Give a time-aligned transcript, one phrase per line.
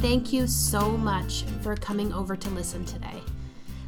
[0.00, 3.22] Thank you so much for coming over to listen today.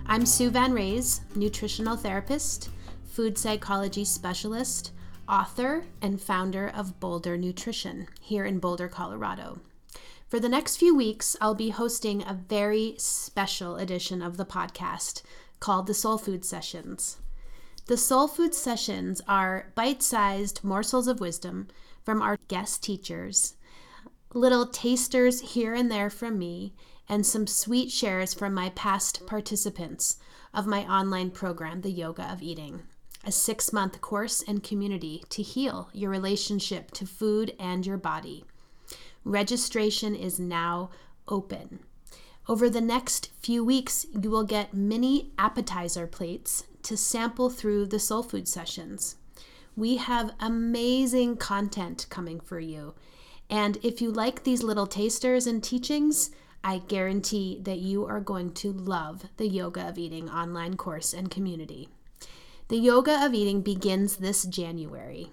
[0.05, 2.69] I'm Sue Van Raes, nutritional therapist,
[3.07, 4.93] food psychology specialist,
[5.27, 9.61] author, and founder of Boulder Nutrition here in Boulder, Colorado.
[10.29, 15.23] For the next few weeks, I'll be hosting a very special edition of the podcast
[15.61, 17.17] called the Soul Food Sessions.
[17.87, 21.69] The Soul Food Sessions are bite sized morsels of wisdom
[22.05, 23.55] from our guest teachers,
[24.35, 26.75] little tasters here and there from me,
[27.09, 30.17] and some sweet shares from my past participants
[30.55, 32.83] of my online program, The Yoga of Eating,
[33.25, 38.45] a six month course and community to heal your relationship to food and your body.
[39.25, 40.91] Registration is now
[41.29, 41.81] open.
[42.49, 48.01] Over the next few weeks, you will get mini appetizer plates to sample through the
[48.01, 49.17] soul food sessions.
[49.77, 52.95] We have amazing content coming for you.
[53.53, 56.31] And if you like these little tasters and teachings,
[56.65, 61.31] I guarantee that you are going to love the Yoga of Eating online course and
[61.31, 61.91] community.
[62.69, 65.33] The Yoga of Eating begins this January.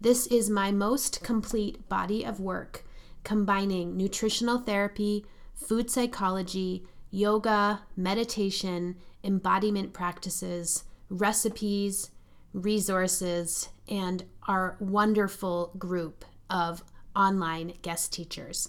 [0.00, 2.84] This is my most complete body of work,
[3.22, 5.24] combining nutritional therapy,
[5.54, 12.10] food psychology, yoga, meditation, embodiment practices, recipes,
[12.52, 16.82] resources, and our wonderful group of
[17.14, 18.68] online guest teachers.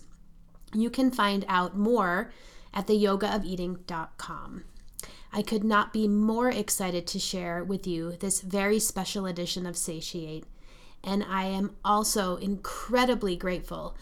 [0.74, 2.32] You can find out more
[2.74, 4.64] at theyogaofeating.com.
[5.32, 9.78] I could not be more excited to share with you this very special edition of
[9.78, 10.46] Satiate,
[11.04, 13.96] and I am also incredibly grateful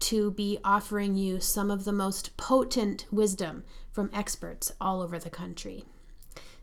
[0.00, 5.30] to be offering you some of the most potent wisdom from experts all over the
[5.30, 5.84] country.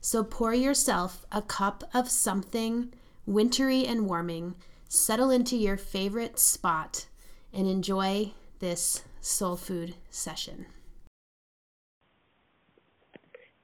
[0.02, 2.94] So pour yourself a cup of something
[3.26, 4.56] wintry and warming,
[4.88, 7.08] settle into your favorite spot,
[7.56, 10.66] and enjoy this soul food session.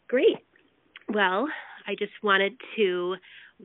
[0.07, 0.37] Great.
[1.09, 1.47] Well,
[1.87, 3.15] I just wanted to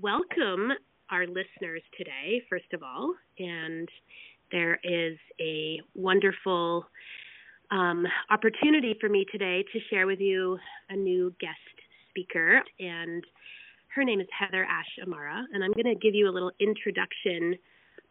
[0.00, 0.72] welcome
[1.10, 3.88] our listeners today, first of all, and
[4.50, 6.86] there is a wonderful
[7.70, 10.58] um, opportunity for me today to share with you
[10.90, 11.54] a new guest
[12.10, 13.24] speaker, and
[13.94, 17.56] her name is Heather Ash Amara, and I'm going to give you a little introduction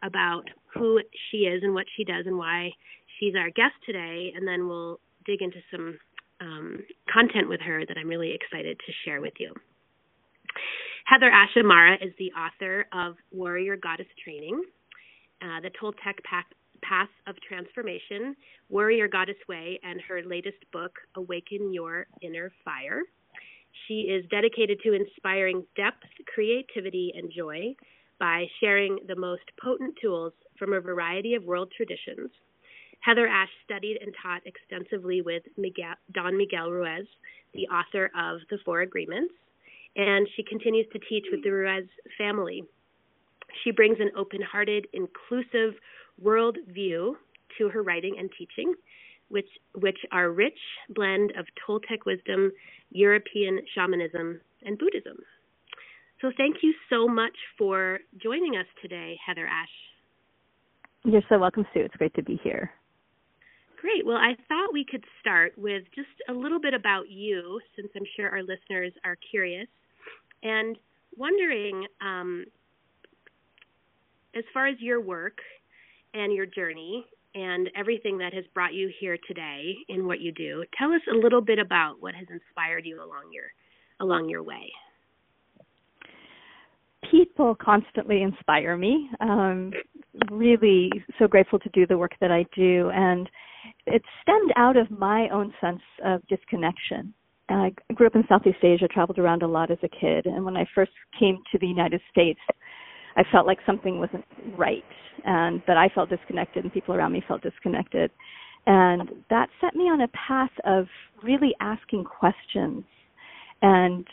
[0.02, 2.70] about who she is and what she does and why
[3.18, 5.98] she's our guest today, and then we'll dig into some
[6.40, 6.78] um,
[7.12, 9.52] content with her that I'm really excited to share with you.
[11.06, 14.62] Heather Ash Amara is the author of Warrior Goddess Training,
[15.40, 16.14] uh, the Toltec
[16.82, 18.36] Path of Transformation,
[18.68, 23.02] Warrior Goddess Way, and her latest book, Awaken Your Inner Fire.
[23.86, 27.74] She is dedicated to inspiring depth, creativity, and joy
[28.18, 32.30] by sharing the most potent tools from a variety of world traditions.
[33.00, 37.06] Heather Ash studied and taught extensively with Miguel, Don Miguel Ruiz,
[37.54, 39.34] the author of The Four Agreements,
[39.96, 41.86] and she continues to teach with the Ruiz
[42.18, 42.64] family
[43.64, 45.74] she brings an open hearted, inclusive
[46.20, 47.16] world view
[47.58, 48.74] to her writing and teaching,
[49.28, 50.58] which, which are rich
[50.90, 52.52] blend of Toltec wisdom,
[52.90, 55.16] European shamanism, and Buddhism.
[56.20, 59.68] So thank you so much for joining us today, Heather Ash.
[61.04, 61.80] You're so welcome, Sue.
[61.80, 62.70] It's great to be here.
[63.80, 64.04] Great.
[64.04, 68.06] Well, I thought we could start with just a little bit about you, since I'm
[68.16, 69.68] sure our listeners are curious,
[70.42, 70.76] and
[71.16, 72.46] wondering um,
[74.34, 75.38] as far as your work
[76.14, 80.64] and your journey and everything that has brought you here today in what you do,
[80.78, 83.44] tell us a little bit about what has inspired you along your
[84.00, 84.72] along your way.
[87.10, 89.08] People constantly inspire me.
[89.20, 89.72] Um,
[90.30, 93.28] really, so grateful to do the work that I do, and
[93.86, 97.14] it stemmed out of my own sense of disconnection.
[97.48, 100.56] I grew up in Southeast Asia, traveled around a lot as a kid, and when
[100.56, 102.40] I first came to the United States,
[103.16, 104.24] I felt like something wasn't
[104.56, 104.84] right
[105.24, 108.10] and that I felt disconnected and people around me felt disconnected.
[108.66, 110.86] And that set me on a path of
[111.22, 112.84] really asking questions
[113.62, 114.06] and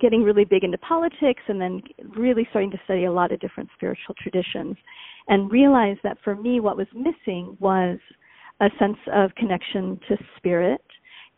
[0.00, 1.82] getting really big into politics and then
[2.16, 4.76] really starting to study a lot of different spiritual traditions
[5.28, 7.98] and realized that for me what was missing was
[8.60, 10.80] a sense of connection to spirit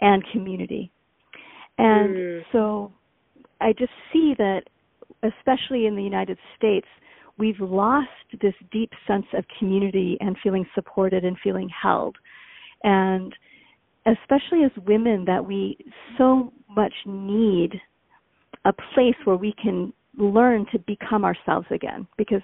[0.01, 0.91] and community.
[1.79, 2.43] And mm.
[2.53, 2.93] so
[3.61, 4.63] I just see that
[5.23, 6.87] especially in the United States,
[7.39, 8.09] we've lost
[8.41, 12.17] this deep sense of community and feeling supported and feeling held.
[12.83, 13.35] And
[14.07, 15.77] especially as women, that we
[16.19, 17.73] so much need
[18.67, 22.07] a place where we can learn to become ourselves again.
[22.19, 22.43] Because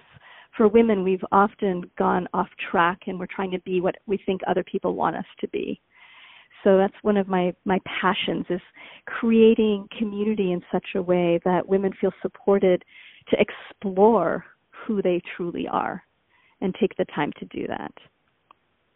[0.57, 4.41] for women, we've often gone off track and we're trying to be what we think
[4.47, 5.81] other people want us to be.
[6.63, 8.61] So that's one of my, my passions is
[9.07, 12.85] creating community in such a way that women feel supported
[13.31, 16.03] to explore who they truly are
[16.61, 17.93] and take the time to do that.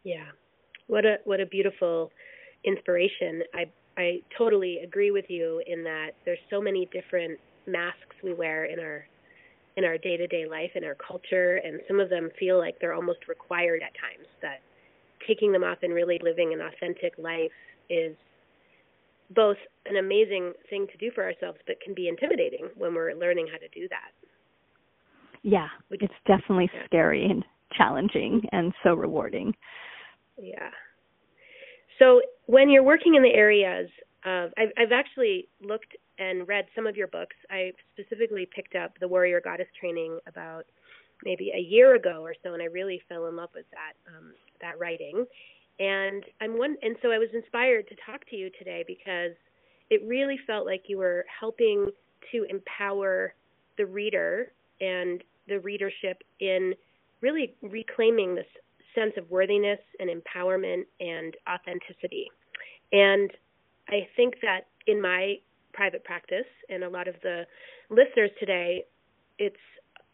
[0.05, 0.27] Yeah.
[0.87, 2.13] What a what a beautiful
[2.67, 3.43] inspiration.
[3.55, 3.67] I
[3.99, 8.79] I totally agree with you in that there's so many different masks we wear in
[8.79, 9.07] our
[9.77, 13.29] in our day-to-day life in our culture and some of them feel like they're almost
[13.29, 14.61] required at times that
[15.27, 17.53] taking them off and really living an authentic life
[17.91, 18.17] is
[19.35, 23.47] both an amazing thing to do for ourselves but can be intimidating when we're learning
[23.51, 24.13] how to do that.
[25.43, 27.45] Yeah, it's definitely scary and
[27.77, 29.55] challenging and so rewarding.
[30.41, 30.71] Yeah.
[31.99, 33.89] So when you're working in the areas
[34.25, 37.37] of, I've, I've actually looked and read some of your books.
[37.51, 40.65] I specifically picked up the Warrior Goddess training about
[41.25, 44.33] maybe a year ago or so, and I really fell in love with that um,
[44.61, 45.25] that writing.
[45.79, 49.33] And I'm one, and so I was inspired to talk to you today because
[49.91, 51.89] it really felt like you were helping
[52.33, 53.35] to empower
[53.77, 56.75] the reader and the readership in
[57.21, 58.47] really reclaiming this
[58.97, 62.27] sense of worthiness and empowerment and authenticity.
[62.93, 63.31] And
[63.89, 65.37] I think that in my
[65.73, 67.45] private practice and a lot of the
[67.91, 68.85] listeners today,
[69.39, 69.57] it's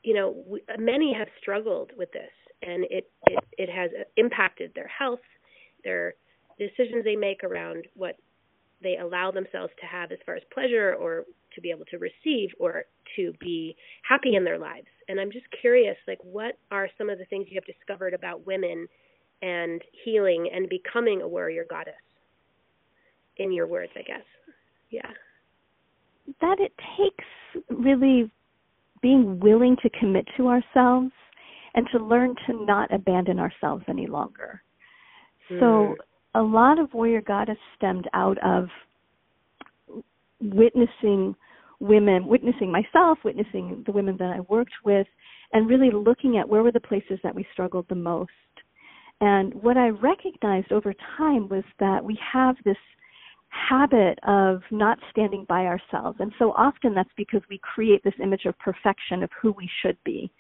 [0.02, 2.32] you know we, many have struggled with this,
[2.62, 5.20] and it, it it has impacted their health,
[5.84, 6.14] their
[6.58, 8.16] decisions they make around what
[8.82, 11.24] they allow themselves to have as far as pleasure or
[11.54, 12.84] to be able to receive or
[13.16, 13.76] to be
[14.08, 14.86] happy in their lives.
[15.12, 18.46] And I'm just curious, like, what are some of the things you have discovered about
[18.46, 18.88] women
[19.42, 21.92] and healing and becoming a warrior goddess?
[23.36, 24.24] In your words, I guess.
[24.88, 25.10] Yeah.
[26.40, 27.26] That it takes
[27.68, 28.32] really
[29.02, 31.12] being willing to commit to ourselves
[31.74, 34.62] and to learn to not abandon ourselves any longer.
[35.50, 35.60] Mm.
[35.60, 35.96] So
[36.34, 38.68] a lot of warrior goddess stemmed out of
[40.40, 41.36] witnessing
[41.82, 45.06] women, witnessing myself, witnessing the women that I worked with,
[45.52, 48.30] and really looking at where were the places that we struggled the most.
[49.20, 52.76] And what I recognized over time was that we have this
[53.48, 56.18] habit of not standing by ourselves.
[56.20, 59.98] And so often that's because we create this image of perfection of who we should
[60.04, 60.32] be.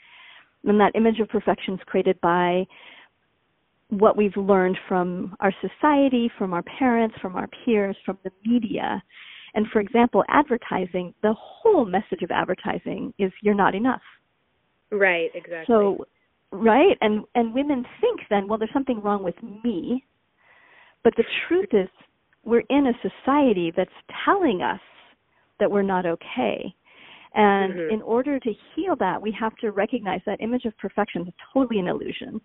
[0.64, 2.66] And that image of perfection is created by
[3.90, 9.02] what we've learned from our society, from our parents, from our peers, from the media.
[9.54, 14.00] And for example, advertising, the whole message of advertising is you're not enough.
[14.90, 15.64] Right, exactly.
[15.66, 16.06] So,
[16.50, 16.96] right?
[17.00, 20.04] And and women think then, well there's something wrong with me.
[21.04, 21.88] But the truth is
[22.44, 23.90] we're in a society that's
[24.24, 24.80] telling us
[25.60, 26.74] that we're not okay.
[27.34, 27.94] And mm-hmm.
[27.94, 31.80] in order to heal that, we have to recognize that image of perfection is totally
[31.80, 32.40] an illusion.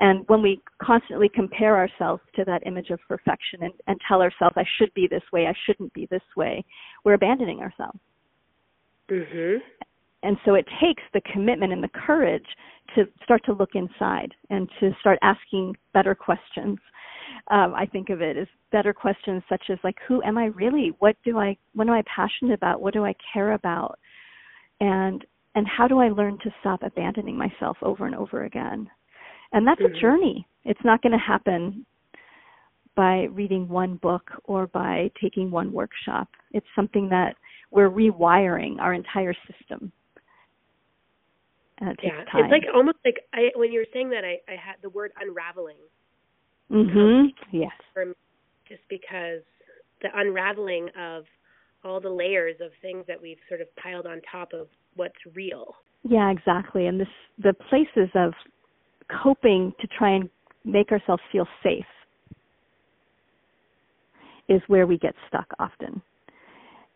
[0.00, 4.54] And when we constantly compare ourselves to that image of perfection and, and tell ourselves,
[4.56, 6.64] I should be this way, I shouldn't be this way,
[7.04, 7.98] we're abandoning ourselves.
[9.10, 9.58] Mm-hmm.
[10.22, 12.46] And so it takes the commitment and the courage
[12.94, 16.78] to start to look inside and to start asking better questions.
[17.50, 20.92] Um, I think of it as better questions such as like, who am I really?
[20.98, 22.80] What do I, what am I passionate about?
[22.80, 23.98] What do I care about?
[24.80, 25.24] And
[25.54, 28.88] and how do I learn to stop abandoning myself over and over again?
[29.52, 29.94] And that's mm-hmm.
[29.94, 30.46] a journey.
[30.64, 31.86] It's not going to happen
[32.94, 36.28] by reading one book or by taking one workshop.
[36.52, 37.36] It's something that
[37.70, 39.92] we're rewiring our entire system.
[41.80, 44.56] And it yeah, it's like almost like I, when you were saying that, I, I
[44.56, 45.76] had the word unraveling.
[46.70, 47.28] Mhm.
[47.52, 47.70] Yes.
[47.94, 48.06] For
[48.68, 49.42] just because
[50.02, 51.24] the unraveling of
[51.84, 55.76] all the layers of things that we've sort of piled on top of what's real.
[56.02, 56.86] Yeah, exactly.
[56.86, 58.32] And this the places of
[59.22, 60.28] coping to try and
[60.64, 61.84] make ourselves feel safe
[64.48, 66.00] is where we get stuck often.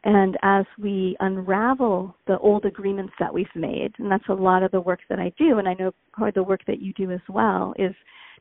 [0.05, 4.73] And as we unravel the old agreements that we've made, and that's a lot of
[4.73, 7.13] the work that I do, and I know part of the work that you do
[7.13, 7.95] as well, is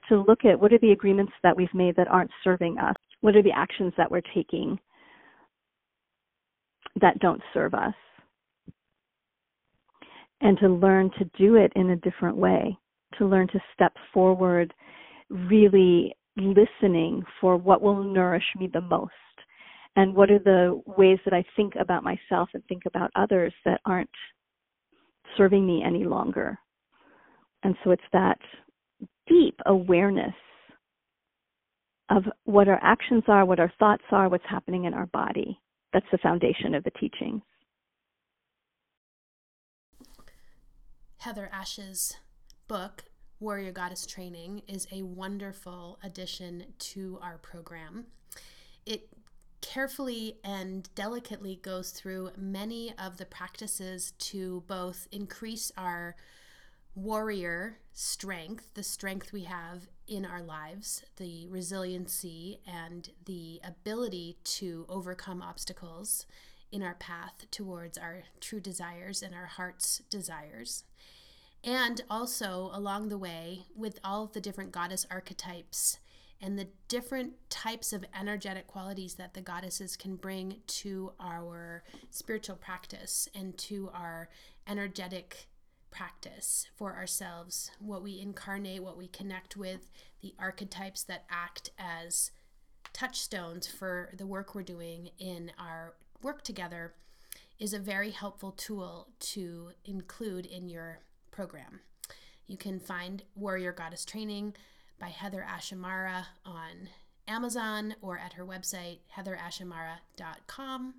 [0.09, 2.95] to look at what are the agreements that we've made that aren't serving us?
[3.19, 4.79] What are the actions that we're taking
[6.99, 7.93] that don't serve us?
[10.41, 12.75] And to learn to do it in a different way
[13.21, 14.73] to learn to step forward,
[15.29, 19.11] really listening for what will nourish me the most
[19.95, 23.79] and what are the ways that I think about myself and think about others that
[23.85, 24.09] aren't
[25.37, 26.57] serving me any longer.
[27.63, 28.39] And so it's that
[29.27, 30.33] deep awareness
[32.09, 35.59] of what our actions are, what our thoughts are, what's happening in our body.
[35.93, 37.41] That's the foundation of the teachings.
[41.19, 42.17] Heather Ash's
[42.67, 43.03] book,
[43.41, 48.05] Warrior Goddess Training, is a wonderful addition to our program.
[48.85, 49.09] It
[49.61, 56.15] carefully and delicately goes through many of the practices to both increase our
[56.93, 64.85] warrior strength, the strength we have in our lives, the resiliency and the ability to
[64.87, 66.27] overcome obstacles
[66.71, 70.83] in our path towards our true desires and our heart's desires.
[71.63, 75.99] And also along the way, with all of the different goddess archetypes
[76.41, 82.55] and the different types of energetic qualities that the goddesses can bring to our spiritual
[82.55, 84.27] practice and to our
[84.67, 85.47] energetic
[85.91, 89.91] practice for ourselves, what we incarnate, what we connect with,
[90.21, 92.31] the archetypes that act as
[92.93, 96.93] touchstones for the work we're doing in our work together
[97.59, 100.99] is a very helpful tool to include in your
[101.31, 101.81] program.
[102.47, 104.55] You can find Warrior Goddess Training
[104.99, 106.89] by Heather Ash Amara on
[107.27, 110.93] Amazon or at her website, heatherashamara.com.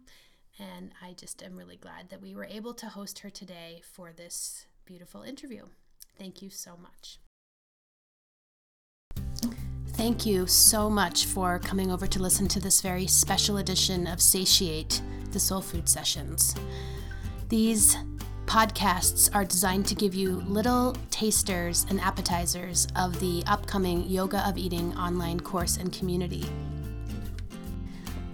[0.58, 4.12] And I just am really glad that we were able to host her today for
[4.12, 5.64] this beautiful interview.
[6.18, 7.18] Thank you so much.
[9.88, 14.20] Thank you so much for coming over to listen to this very special edition of
[14.20, 16.54] Satiate, the Soul Food Sessions.
[17.48, 17.96] These
[18.52, 24.58] podcasts are designed to give you little tasters and appetizers of the upcoming Yoga of
[24.58, 26.44] Eating online course and community.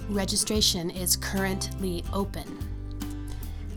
[0.08, 2.58] Registration is currently open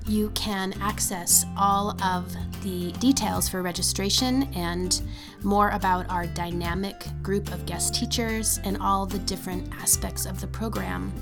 [0.08, 5.02] you can access all of the details for registration and
[5.44, 10.48] more about our dynamic group of guest teachers and all the different aspects of the
[10.48, 11.14] program,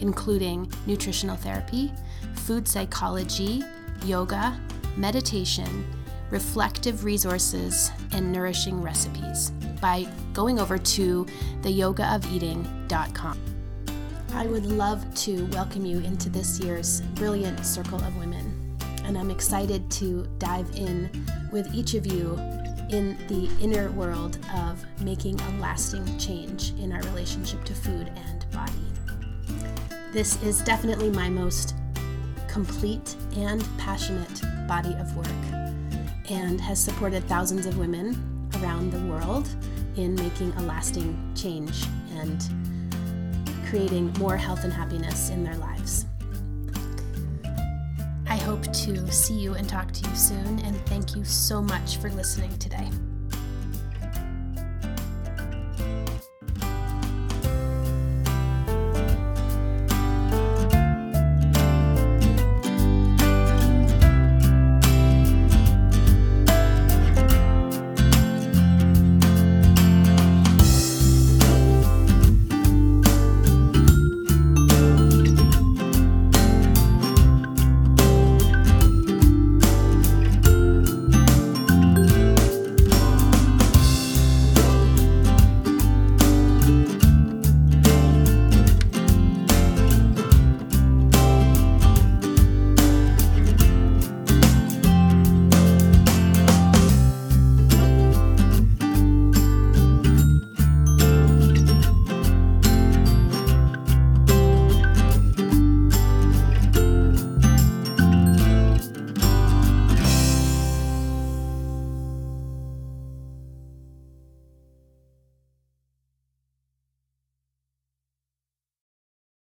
[0.00, 1.92] including nutritional therapy,
[2.34, 3.62] food psychology,
[4.04, 4.58] yoga,
[4.96, 5.84] meditation,
[6.30, 11.26] reflective resources, and nourishing recipes by going over to
[11.62, 13.40] theyogaofeating.com.
[14.32, 19.30] I would love to welcome you into this year's brilliant Circle of Women, and I'm
[19.30, 21.08] excited to dive in
[21.52, 22.36] with each of you
[22.90, 28.50] in the inner world of making a lasting change in our relationship to food and
[28.50, 28.72] body.
[30.12, 31.74] This is definitely my most
[32.54, 35.26] complete and passionate body of work
[36.30, 39.48] and has supported thousands of women around the world
[39.96, 42.48] in making a lasting change and
[43.68, 46.06] creating more health and happiness in their lives.
[48.28, 51.96] I hope to see you and talk to you soon, and thank you so much
[51.96, 52.88] for listening today.